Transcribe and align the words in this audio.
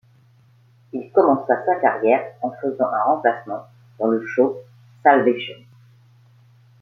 Il 0.93 1.11
commença 1.11 1.63
sa 1.63 1.75
carrière 1.75 2.33
en 2.41 2.49
faisant 2.59 2.87
un 2.91 3.03
remplacement 3.03 3.65
dans 3.99 4.07
le 4.07 4.25
show 4.25 4.59
Salvation. 5.03 5.57